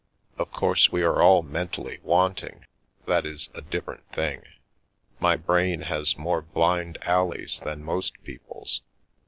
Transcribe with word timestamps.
Of 0.39 0.49
course 0.49 0.91
we 0.91 1.03
are 1.03 1.21
all" 1.21 1.43
mentally 1.43 1.99
wanting." 2.01 2.65
That 3.05 3.23
is 3.23 3.51
a 3.53 3.61
different 3.61 4.03
thing. 4.11 4.41
My 5.19 5.35
brain 5.35 5.81
has 5.81 6.17
more" 6.17 6.41
blind 6.55 6.97
alleys" 7.03 7.59
than 7.63 7.83
most 7.83 8.13
people's. 8.23 8.81